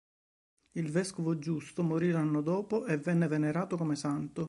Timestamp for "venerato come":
3.27-3.95